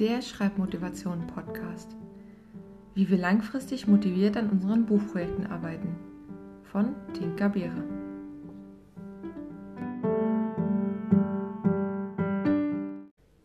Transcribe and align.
der 0.00 0.22
Schreibmotivation-Podcast. 0.22 1.94
Wie 2.94 3.10
wir 3.10 3.18
langfristig 3.18 3.86
motiviert 3.86 4.34
an 4.38 4.48
unseren 4.48 4.86
Buchprojekten 4.86 5.46
arbeiten. 5.46 5.94
Von 6.62 6.94
Tinka 7.12 7.48
Beere. 7.48 7.84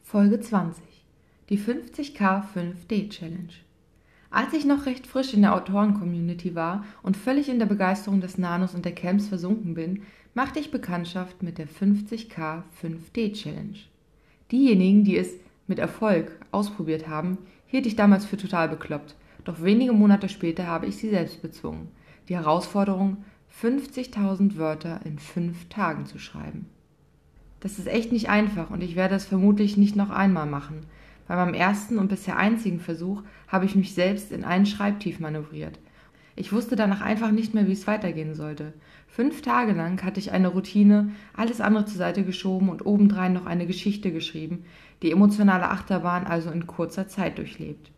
Folge 0.01 0.39
20. 0.39 0.81
Die 1.49 1.59
50k 1.59 2.43
5D 2.55 3.09
Challenge. 3.09 3.49
Als 4.29 4.53
ich 4.53 4.63
noch 4.63 4.85
recht 4.85 5.07
frisch 5.07 5.33
in 5.33 5.41
der 5.41 5.55
Autoren-Community 5.55 6.55
war 6.55 6.85
und 7.03 7.17
völlig 7.17 7.49
in 7.49 7.59
der 7.59 7.65
Begeisterung 7.65 8.21
des 8.21 8.37
Nanos 8.37 8.73
und 8.73 8.85
der 8.85 8.95
Camps 8.95 9.27
versunken 9.27 9.73
bin, 9.73 10.03
machte 10.33 10.59
ich 10.59 10.71
Bekanntschaft 10.71 11.43
mit 11.43 11.57
der 11.57 11.67
50k 11.67 12.63
5D 12.81 13.33
Challenge. 13.33 13.79
Diejenigen, 14.53 15.03
die 15.03 15.17
es 15.17 15.33
mit 15.67 15.79
Erfolg 15.79 16.31
ausprobiert 16.51 17.07
haben, 17.07 17.37
hielt 17.65 17.85
ich 17.85 17.95
damals 17.95 18.25
für 18.25 18.37
total 18.37 18.69
bekloppt, 18.69 19.15
doch 19.43 19.61
wenige 19.61 19.93
Monate 19.93 20.29
später 20.29 20.67
habe 20.67 20.85
ich 20.85 20.97
sie 20.97 21.09
selbst 21.09 21.41
bezwungen. 21.41 21.89
Die 22.29 22.35
Herausforderung, 22.35 23.17
50.000 23.61 24.57
Wörter 24.57 24.99
in 25.05 25.19
fünf 25.19 25.69
Tagen 25.69 26.05
zu 26.05 26.19
schreiben. 26.19 26.67
Das 27.59 27.79
ist 27.79 27.87
echt 27.87 28.11
nicht 28.11 28.29
einfach 28.29 28.69
und 28.69 28.83
ich 28.83 28.95
werde 28.95 29.15
es 29.15 29.25
vermutlich 29.25 29.77
nicht 29.77 29.95
noch 29.95 30.09
einmal 30.09 30.45
machen, 30.45 30.85
bei 31.27 31.35
meinem 31.35 31.53
ersten 31.53 31.97
und 31.97 32.07
bisher 32.07 32.37
einzigen 32.37 32.79
Versuch 32.79 33.23
habe 33.47 33.65
ich 33.65 33.75
mich 33.75 33.93
selbst 33.93 34.31
in 34.31 34.43
einen 34.43 34.65
Schreibtief 34.65 35.19
manövriert. 35.19 35.79
Ich 36.37 36.51
wusste 36.51 36.75
danach 36.75 37.01
einfach 37.01 37.31
nicht 37.31 37.53
mehr, 37.53 37.67
wie 37.67 37.71
es 37.71 37.87
weitergehen 37.87 38.35
sollte. 38.35 38.73
Fünf 39.07 39.41
Tage 39.41 39.71
lang 39.71 40.03
hatte 40.03 40.19
ich 40.19 40.31
eine 40.31 40.49
Routine, 40.49 41.11
alles 41.33 41.61
andere 41.61 41.85
zur 41.85 41.97
Seite 41.97 42.25
geschoben 42.25 42.69
und 42.69 42.85
obendrein 42.85 43.31
noch 43.31 43.45
eine 43.45 43.65
Geschichte 43.65 44.11
geschrieben, 44.11 44.65
die 45.01 45.11
emotionale 45.11 45.69
Achterbahn 45.69 46.25
also 46.25 46.51
in 46.51 46.67
kurzer 46.67 47.07
Zeit 47.07 47.37
durchlebt. 47.37 47.91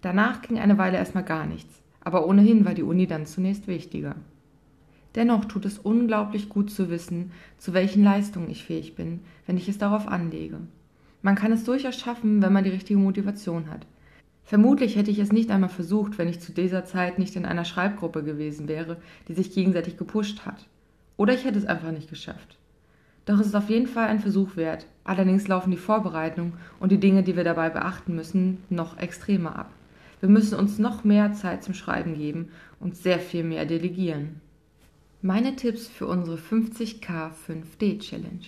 Danach 0.00 0.40
ging 0.40 0.58
eine 0.58 0.78
Weile 0.78 0.96
erstmal 0.96 1.24
gar 1.24 1.46
nichts, 1.46 1.82
aber 2.00 2.26
ohnehin 2.26 2.64
war 2.64 2.74
die 2.74 2.82
Uni 2.82 3.06
dann 3.06 3.26
zunächst 3.26 3.68
wichtiger. 3.68 4.16
Dennoch 5.14 5.44
tut 5.44 5.66
es 5.66 5.78
unglaublich 5.78 6.48
gut 6.48 6.70
zu 6.70 6.88
wissen, 6.88 7.32
zu 7.58 7.74
welchen 7.74 8.02
Leistungen 8.02 8.50
ich 8.50 8.64
fähig 8.64 8.94
bin, 8.94 9.20
wenn 9.46 9.58
ich 9.58 9.68
es 9.68 9.76
darauf 9.76 10.08
anlege. 10.08 10.58
Man 11.20 11.34
kann 11.34 11.52
es 11.52 11.64
durchaus 11.64 12.00
schaffen, 12.00 12.42
wenn 12.42 12.52
man 12.52 12.64
die 12.64 12.70
richtige 12.70 12.98
Motivation 12.98 13.70
hat. 13.70 13.86
Vermutlich 14.44 14.96
hätte 14.96 15.10
ich 15.10 15.18
es 15.18 15.32
nicht 15.32 15.50
einmal 15.50 15.70
versucht, 15.70 16.18
wenn 16.18 16.28
ich 16.28 16.40
zu 16.40 16.52
dieser 16.52 16.84
Zeit 16.84 17.18
nicht 17.18 17.36
in 17.36 17.46
einer 17.46 17.64
Schreibgruppe 17.64 18.22
gewesen 18.22 18.68
wäre, 18.68 18.96
die 19.28 19.34
sich 19.34 19.52
gegenseitig 19.52 19.96
gepusht 19.96 20.44
hat. 20.44 20.66
Oder 21.16 21.34
ich 21.34 21.44
hätte 21.44 21.58
es 21.58 21.66
einfach 21.66 21.92
nicht 21.92 22.10
geschafft. 22.10 22.58
Doch 23.24 23.38
es 23.38 23.46
ist 23.46 23.54
auf 23.54 23.70
jeden 23.70 23.86
Fall 23.86 24.08
ein 24.08 24.20
Versuch 24.20 24.56
wert. 24.56 24.86
Allerdings 25.04 25.46
laufen 25.46 25.70
die 25.70 25.76
Vorbereitungen 25.76 26.54
und 26.80 26.90
die 26.90 26.98
Dinge, 26.98 27.22
die 27.22 27.36
wir 27.36 27.44
dabei 27.44 27.70
beachten 27.70 28.14
müssen, 28.14 28.58
noch 28.68 28.98
extremer 28.98 29.56
ab. 29.56 29.70
Wir 30.20 30.28
müssen 30.28 30.58
uns 30.58 30.78
noch 30.78 31.04
mehr 31.04 31.32
Zeit 31.32 31.62
zum 31.62 31.74
Schreiben 31.74 32.14
geben 32.14 32.48
und 32.80 32.96
sehr 32.96 33.18
viel 33.18 33.44
mehr 33.44 33.64
delegieren. 33.64 34.40
Meine 35.20 35.54
Tipps 35.54 35.86
für 35.86 36.06
unsere 36.06 36.36
50k 36.36 37.30
5D 37.46 38.00
Challenge. 38.00 38.46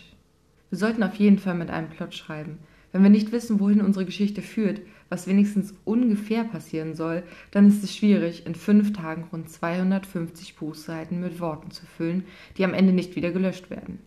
Wir 0.71 0.79
sollten 0.79 1.05
auf 1.05 1.15
jeden 1.17 1.39
Fall 1.39 1.55
mit 1.55 1.71
einem 1.71 1.89
Plot 1.89 2.15
schreiben. 2.15 2.59
Wenn 2.95 3.03
wir 3.03 3.11
nicht 3.11 3.33
wissen, 3.33 3.59
wohin 3.59 3.81
unsere 3.81 4.05
Geschichte 4.05 4.41
führt, 4.41 4.81
was 5.09 5.27
wenigstens 5.27 5.75
ungefähr 5.85 6.45
passieren 6.45 6.95
soll, 6.95 7.25
dann 7.51 7.67
ist 7.67 7.83
es 7.83 7.93
schwierig, 7.93 8.47
in 8.47 8.55
fünf 8.55 8.93
Tagen 8.93 9.27
rund 9.33 9.51
250 9.51 10.55
Buchseiten 10.55 11.21
mit 11.21 11.41
Worten 11.41 11.73
zu 11.73 11.85
füllen, 11.87 12.23
die 12.57 12.65
am 12.65 12.73
Ende 12.73 12.93
nicht 12.93 13.17
wieder 13.17 13.33
gelöscht 13.33 13.69
werden. 13.69 13.99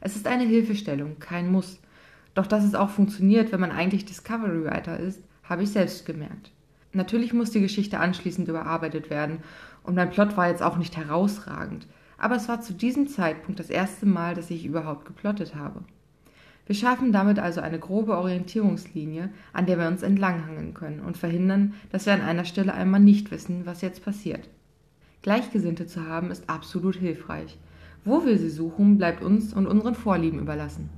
Es 0.00 0.16
ist 0.16 0.26
eine 0.26 0.44
Hilfestellung, 0.44 1.18
kein 1.18 1.52
Muss. 1.52 1.80
Doch 2.32 2.46
dass 2.46 2.64
es 2.64 2.74
auch 2.74 2.88
funktioniert, 2.88 3.52
wenn 3.52 3.60
man 3.60 3.72
eigentlich 3.72 4.06
Discovery 4.06 4.64
Writer 4.64 4.98
ist, 4.98 5.22
habe 5.42 5.64
ich 5.64 5.68
selbst 5.68 6.06
gemerkt. 6.06 6.50
Natürlich 6.94 7.34
muss 7.34 7.50
die 7.50 7.60
Geschichte 7.60 7.98
anschließend 7.98 8.48
überarbeitet 8.48 9.10
werden 9.10 9.40
und 9.82 9.96
mein 9.96 10.08
Plot 10.08 10.38
war 10.38 10.48
jetzt 10.48 10.62
auch 10.62 10.78
nicht 10.78 10.96
herausragend, 10.96 11.86
aber 12.16 12.36
es 12.36 12.48
war 12.48 12.62
zu 12.62 12.72
diesem 12.72 13.06
Zeitpunkt 13.06 13.60
das 13.60 13.68
erste 13.68 14.06
Mal, 14.06 14.34
dass 14.34 14.50
ich 14.50 14.64
überhaupt 14.64 15.04
geplottet 15.04 15.54
habe. 15.54 15.84
Wir 16.66 16.74
schaffen 16.74 17.12
damit 17.12 17.38
also 17.38 17.60
eine 17.60 17.78
grobe 17.78 18.16
Orientierungslinie, 18.16 19.30
an 19.52 19.66
der 19.66 19.78
wir 19.78 19.88
uns 19.88 20.02
entlanghangeln 20.02 20.74
können 20.74 21.00
und 21.00 21.16
verhindern, 21.16 21.74
dass 21.90 22.06
wir 22.06 22.12
an 22.12 22.22
einer 22.22 22.44
Stelle 22.44 22.74
einmal 22.74 23.00
nicht 23.00 23.30
wissen, 23.30 23.66
was 23.66 23.80
jetzt 23.82 24.04
passiert. 24.04 24.48
Gleichgesinnte 25.22 25.86
zu 25.86 26.06
haben 26.06 26.30
ist 26.30 26.48
absolut 26.48 26.96
hilfreich. 26.96 27.58
Wo 28.04 28.24
wir 28.24 28.38
sie 28.38 28.50
suchen, 28.50 28.96
bleibt 28.96 29.22
uns 29.22 29.52
und 29.52 29.66
unseren 29.66 29.94
Vorlieben 29.94 30.38
überlassen. 30.38 30.88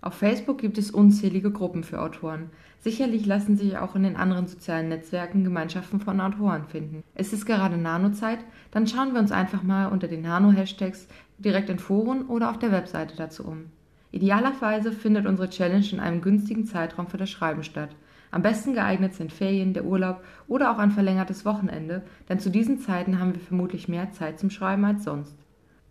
Auf 0.00 0.14
Facebook 0.14 0.58
gibt 0.58 0.78
es 0.78 0.90
unzählige 0.90 1.50
Gruppen 1.50 1.84
für 1.84 2.00
Autoren. 2.00 2.50
Sicherlich 2.80 3.24
lassen 3.24 3.56
sich 3.56 3.78
auch 3.78 3.94
in 3.94 4.02
den 4.02 4.16
anderen 4.16 4.48
sozialen 4.48 4.88
Netzwerken 4.88 5.44
Gemeinschaften 5.44 6.00
von 6.00 6.20
Autoren 6.20 6.64
finden. 6.66 7.04
Ist 7.14 7.32
es 7.32 7.46
gerade 7.46 7.76
Nano-Zeit? 7.76 8.40
Dann 8.72 8.88
schauen 8.88 9.12
wir 9.12 9.20
uns 9.20 9.30
einfach 9.30 9.62
mal 9.62 9.86
unter 9.86 10.08
den 10.08 10.22
Nano-Hashtags 10.22 11.06
direkt 11.38 11.70
in 11.70 11.78
Foren 11.78 12.26
oder 12.26 12.50
auf 12.50 12.58
der 12.58 12.72
Webseite 12.72 13.16
dazu 13.16 13.44
um. 13.44 13.66
Idealerweise 14.12 14.92
findet 14.92 15.26
unsere 15.26 15.48
Challenge 15.48 15.86
in 15.90 15.98
einem 15.98 16.20
günstigen 16.20 16.66
Zeitraum 16.66 17.08
für 17.08 17.16
das 17.16 17.30
Schreiben 17.30 17.64
statt. 17.64 17.90
Am 18.30 18.42
besten 18.42 18.74
geeignet 18.74 19.14
sind 19.14 19.32
Ferien, 19.32 19.74
der 19.74 19.84
Urlaub 19.84 20.22
oder 20.48 20.70
auch 20.70 20.78
ein 20.78 20.90
verlängertes 20.90 21.44
Wochenende, 21.44 22.02
denn 22.28 22.38
zu 22.38 22.50
diesen 22.50 22.78
Zeiten 22.78 23.18
haben 23.18 23.34
wir 23.34 23.40
vermutlich 23.40 23.88
mehr 23.88 24.10
Zeit 24.12 24.38
zum 24.38 24.50
Schreiben 24.50 24.84
als 24.84 25.04
sonst. 25.04 25.36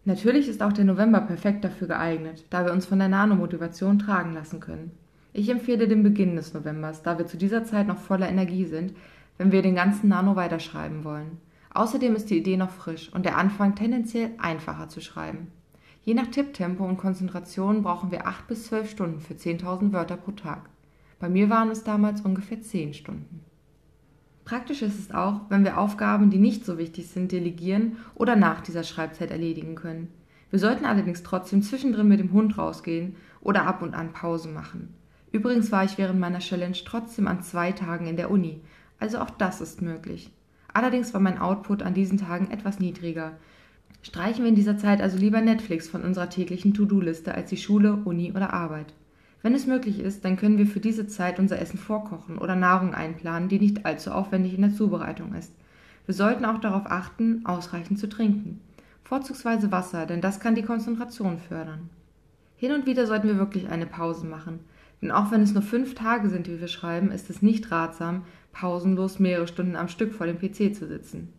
Natürlich 0.05 0.47
ist 0.47 0.63
auch 0.63 0.73
der 0.73 0.85
November 0.85 1.21
perfekt 1.21 1.63
dafür 1.63 1.87
geeignet, 1.87 2.45
da 2.49 2.65
wir 2.65 2.71
uns 2.71 2.85
von 2.85 2.99
der 2.99 3.09
Nano-Motivation 3.09 3.99
tragen 3.99 4.33
lassen 4.33 4.59
können. 4.59 4.91
Ich 5.33 5.49
empfehle 5.49 5.87
den 5.87 6.03
Beginn 6.03 6.35
des 6.35 6.53
Novembers, 6.53 7.03
da 7.03 7.17
wir 7.17 7.25
zu 7.25 7.37
dieser 7.37 7.63
Zeit 7.63 7.87
noch 7.87 7.97
voller 7.97 8.29
Energie 8.29 8.65
sind, 8.65 8.93
wenn 9.37 9.51
wir 9.51 9.61
den 9.61 9.75
ganzen 9.75 10.09
Nano 10.09 10.35
weiterschreiben 10.35 11.03
wollen. 11.03 11.39
Außerdem 11.73 12.15
ist 12.15 12.29
die 12.29 12.37
Idee 12.37 12.57
noch 12.57 12.69
frisch 12.69 13.11
und 13.13 13.25
der 13.25 13.37
Anfang 13.37 13.75
tendenziell 13.75 14.31
einfacher 14.39 14.89
zu 14.89 14.99
schreiben. 14.99 15.47
Je 16.03 16.15
nach 16.15 16.27
Tipptempo 16.27 16.83
und 16.83 16.97
Konzentration 16.97 17.83
brauchen 17.83 18.09
wir 18.09 18.25
acht 18.25 18.47
bis 18.47 18.65
zwölf 18.65 18.89
Stunden 18.89 19.19
für 19.19 19.35
10.000 19.35 19.93
Wörter 19.93 20.17
pro 20.17 20.31
Tag. 20.31 20.69
Bei 21.19 21.29
mir 21.29 21.49
waren 21.49 21.69
es 21.69 21.83
damals 21.83 22.21
ungefähr 22.21 22.61
zehn 22.61 22.95
Stunden. 22.95 23.41
Praktisch 24.43 24.81
ist 24.81 24.97
es 24.97 25.11
auch, 25.11 25.41
wenn 25.49 25.63
wir 25.63 25.77
Aufgaben, 25.77 26.31
die 26.31 26.39
nicht 26.39 26.65
so 26.65 26.79
wichtig 26.79 27.07
sind, 27.07 27.31
delegieren 27.31 27.97
oder 28.15 28.35
nach 28.35 28.61
dieser 28.61 28.83
Schreibzeit 28.83 29.29
erledigen 29.29 29.75
können. 29.75 30.07
Wir 30.49 30.57
sollten 30.57 30.85
allerdings 30.85 31.21
trotzdem 31.21 31.61
zwischendrin 31.61 32.07
mit 32.07 32.19
dem 32.19 32.33
Hund 32.33 32.57
rausgehen 32.57 33.15
oder 33.39 33.67
ab 33.67 33.83
und 33.83 33.93
an 33.93 34.11
Pause 34.11 34.49
machen. 34.49 34.95
Übrigens 35.31 35.71
war 35.71 35.85
ich 35.85 35.97
während 35.99 36.19
meiner 36.19 36.39
Challenge 36.39 36.77
trotzdem 36.83 37.27
an 37.27 37.43
zwei 37.43 37.71
Tagen 37.71 38.07
in 38.07 38.17
der 38.17 38.31
Uni, 38.31 38.61
also 38.99 39.19
auch 39.19 39.29
das 39.29 39.61
ist 39.61 39.81
möglich. 39.81 40.31
Allerdings 40.73 41.13
war 41.13 41.21
mein 41.21 41.37
Output 41.37 41.83
an 41.83 41.93
diesen 41.93 42.17
Tagen 42.17 42.49
etwas 42.51 42.79
niedriger, 42.79 43.33
Streichen 44.01 44.43
wir 44.43 44.49
in 44.49 44.55
dieser 44.55 44.77
Zeit 44.77 45.01
also 45.01 45.17
lieber 45.17 45.41
Netflix 45.41 45.87
von 45.87 46.03
unserer 46.03 46.29
täglichen 46.29 46.73
To-Do-Liste 46.73 47.33
als 47.33 47.49
die 47.49 47.57
Schule, 47.57 47.97
Uni 48.05 48.31
oder 48.31 48.53
Arbeit. 48.53 48.93
Wenn 49.41 49.55
es 49.55 49.65
möglich 49.65 49.99
ist, 49.99 50.23
dann 50.23 50.37
können 50.37 50.57
wir 50.57 50.67
für 50.67 50.79
diese 50.79 51.07
Zeit 51.07 51.39
unser 51.39 51.59
Essen 51.59 51.79
vorkochen 51.79 52.37
oder 52.37 52.55
Nahrung 52.55 52.93
einplanen, 52.93 53.49
die 53.49 53.59
nicht 53.59 53.85
allzu 53.85 54.11
aufwendig 54.11 54.53
in 54.53 54.61
der 54.61 54.73
Zubereitung 54.73 55.33
ist. 55.33 55.51
Wir 56.05 56.13
sollten 56.13 56.45
auch 56.45 56.59
darauf 56.59 56.83
achten, 56.85 57.45
ausreichend 57.45 57.99
zu 57.99 58.07
trinken. 58.07 58.61
Vorzugsweise 59.03 59.71
Wasser, 59.71 60.05
denn 60.05 60.21
das 60.21 60.39
kann 60.39 60.55
die 60.55 60.63
Konzentration 60.63 61.37
fördern. 61.37 61.89
Hin 62.55 62.71
und 62.71 62.85
wieder 62.85 63.07
sollten 63.07 63.27
wir 63.27 63.37
wirklich 63.37 63.69
eine 63.69 63.87
Pause 63.87 64.25
machen, 64.25 64.59
denn 65.01 65.11
auch 65.11 65.31
wenn 65.31 65.41
es 65.41 65.53
nur 65.53 65.63
fünf 65.63 65.95
Tage 65.95 66.29
sind, 66.29 66.47
wie 66.47 66.61
wir 66.61 66.67
schreiben, 66.67 67.11
ist 67.11 67.29
es 67.29 67.41
nicht 67.41 67.71
ratsam, 67.71 68.23
pausenlos 68.51 69.19
mehrere 69.19 69.47
Stunden 69.47 69.75
am 69.75 69.87
Stück 69.87 70.13
vor 70.13 70.27
dem 70.27 70.37
PC 70.37 70.75
zu 70.75 70.87
sitzen. 70.87 71.29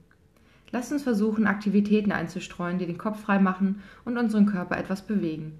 Lasst 0.72 0.91
uns 0.91 1.03
versuchen, 1.03 1.47
Aktivitäten 1.47 2.12
einzustreuen, 2.12 2.78
die 2.78 2.87
den 2.87 2.99
Kopf 2.99 3.21
frei 3.21 3.38
machen 3.38 3.81
und 4.06 4.16
unseren 4.16 4.47
Körper 4.47 4.78
etwas 4.78 5.03
bewegen. 5.03 5.59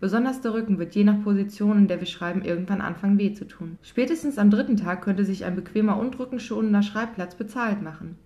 Besonders 0.00 0.40
der 0.40 0.52
Rücken 0.52 0.78
wird 0.78 0.94
je 0.94 1.04
nach 1.04 1.22
Position, 1.22 1.78
in 1.78 1.88
der 1.88 2.00
wir 2.00 2.06
schreiben, 2.06 2.42
irgendwann 2.42 2.80
anfangen 2.80 3.18
weh 3.18 3.32
zu 3.32 3.46
tun. 3.46 3.78
Spätestens 3.82 4.36
am 4.36 4.50
dritten 4.50 4.76
Tag 4.76 5.02
könnte 5.02 5.24
sich 5.24 5.44
ein 5.44 5.56
bequemer 5.56 5.98
und 5.98 6.18
rückenschonender 6.18 6.82
Schreibplatz 6.82 7.36
bezahlt 7.36 7.82
machen. 7.82 8.16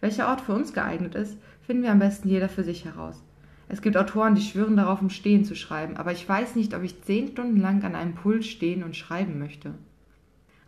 Welcher 0.00 0.28
Ort 0.28 0.40
für 0.40 0.52
uns 0.52 0.72
geeignet 0.72 1.14
ist, 1.14 1.36
finden 1.60 1.82
wir 1.82 1.92
am 1.92 2.00
besten 2.00 2.28
jeder 2.28 2.48
für 2.48 2.64
sich 2.64 2.84
heraus. 2.84 3.22
Es 3.68 3.82
gibt 3.82 3.96
Autoren, 3.96 4.34
die 4.34 4.42
schwören 4.42 4.76
darauf, 4.76 5.00
im 5.00 5.10
Stehen 5.10 5.44
zu 5.44 5.54
schreiben, 5.54 5.96
aber 5.96 6.12
ich 6.12 6.28
weiß 6.28 6.56
nicht, 6.56 6.74
ob 6.74 6.82
ich 6.82 7.02
zehn 7.02 7.28
Stunden 7.28 7.60
lang 7.60 7.82
an 7.84 7.94
einem 7.94 8.14
Pult 8.14 8.44
stehen 8.44 8.82
und 8.82 8.96
schreiben 8.96 9.38
möchte. 9.38 9.74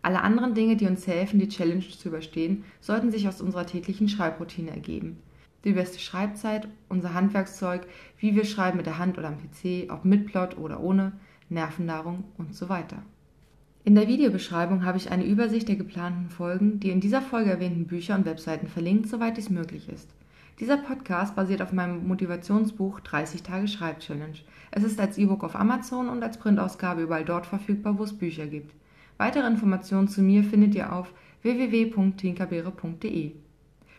Alle 0.04 0.20
anderen 0.20 0.52
Dinge, 0.52 0.76
die 0.76 0.86
uns 0.86 1.06
helfen, 1.06 1.38
die 1.38 1.48
Challenge 1.48 1.80
zu 1.88 2.08
überstehen, 2.08 2.64
sollten 2.78 3.10
sich 3.10 3.26
aus 3.26 3.40
unserer 3.40 3.64
täglichen 3.64 4.06
Schreibroutine 4.06 4.70
ergeben. 4.70 5.16
Die 5.64 5.72
beste 5.72 5.98
Schreibzeit, 5.98 6.68
unser 6.90 7.14
Handwerkszeug, 7.14 7.86
wie 8.18 8.34
wir 8.34 8.44
schreiben 8.44 8.76
mit 8.76 8.84
der 8.84 8.98
Hand 8.98 9.16
oder 9.16 9.28
am 9.28 9.38
PC, 9.38 9.90
ob 9.90 10.04
mit 10.04 10.26
Plot 10.26 10.58
oder 10.58 10.80
ohne, 10.80 11.12
Nervennahrung 11.48 12.24
und 12.36 12.54
so 12.54 12.68
weiter. 12.68 12.98
In 13.84 13.94
der 13.94 14.06
Videobeschreibung 14.06 14.84
habe 14.84 14.98
ich 14.98 15.10
eine 15.10 15.24
Übersicht 15.24 15.68
der 15.68 15.76
geplanten 15.76 16.28
Folgen, 16.28 16.80
die 16.80 16.90
in 16.90 17.00
dieser 17.00 17.22
Folge 17.22 17.52
erwähnten 17.52 17.86
Bücher 17.86 18.14
und 18.14 18.26
Webseiten 18.26 18.68
verlinkt, 18.68 19.08
soweit 19.08 19.38
dies 19.38 19.48
möglich 19.48 19.88
ist. 19.88 20.10
Dieser 20.60 20.76
Podcast 20.76 21.34
basiert 21.34 21.62
auf 21.62 21.72
meinem 21.72 22.06
Motivationsbuch 22.06 23.00
30 23.00 23.42
Tage 23.42 23.68
Schreibchallenge. 23.68 24.40
Es 24.70 24.84
ist 24.84 25.00
als 25.00 25.16
E-Book 25.16 25.44
auf 25.44 25.56
Amazon 25.56 26.10
und 26.10 26.22
als 26.22 26.36
Printausgabe 26.36 27.00
überall 27.00 27.24
dort 27.24 27.46
verfügbar, 27.46 27.98
wo 27.98 28.04
es 28.04 28.12
Bücher 28.12 28.46
gibt. 28.46 28.74
Weitere 29.16 29.46
Informationen 29.46 30.08
zu 30.08 30.22
mir 30.22 30.44
findet 30.44 30.74
ihr 30.74 30.92
auf 30.92 31.12
www.tinkerbeere.de. 31.42 33.32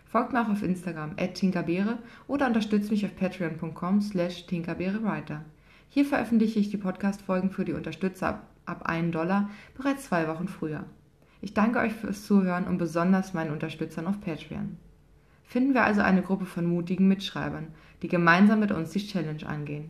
Folgt 0.06 0.34
mir 0.34 0.42
auch 0.42 0.50
auf 0.50 0.64
Instagram 0.64 1.16
tinkerbeere 1.34 1.98
oder 2.28 2.48
unterstützt 2.48 2.92
mich 2.92 3.06
auf 3.06 3.16
patreon.com 3.16 4.02
slash 4.02 4.46
tinkerbeerewriter. 4.46 5.44
Hier 5.90 6.06
veröffentliche 6.06 6.60
ich 6.60 6.70
die 6.70 6.78
Podcast-Folgen 6.78 7.50
für 7.50 7.66
die 7.66 7.74
Unterstützer 7.74 8.42
ab 8.66 8.84
1 8.90 9.12
Dollar 9.12 9.50
bereits 9.78 10.06
zwei 10.06 10.28
Wochen 10.28 10.48
früher. 10.48 10.86
Ich 11.42 11.54
danke 11.54 11.80
euch 11.80 11.94
fürs 11.94 12.26
Zuhören 12.26 12.66
und 12.66 12.78
besonders 12.78 13.34
meinen 13.34 13.52
Unterstützern 13.52 14.08
auf 14.08 14.20
Patreon. 14.20 14.78
Finden 15.44 15.74
wir 15.74 15.84
also 15.84 16.02
eine 16.02 16.24
Gruppe 16.24 16.46
von 16.46 16.66
mutigen 16.66 17.08
Mitschreibern, 17.08 17.68
die 18.02 18.08
gemeinsam 18.08 18.60
mit 18.60 18.72
uns 18.72 18.92
die 18.92 19.06
Challenge 19.06 19.46
angehen. 19.46 19.90